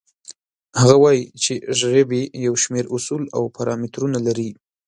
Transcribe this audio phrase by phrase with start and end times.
[0.79, 4.49] هغه وایي چې ژبې یو شمېر اصول او پارامترونه لري.